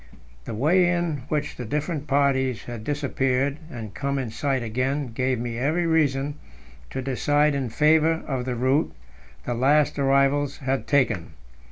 [0.45, 5.37] The way in which the different parties had disappeared and come in sight again gave
[5.37, 6.39] me every reason
[6.89, 8.91] to decide in favour of the route
[9.45, 11.33] the last arrivals had taken.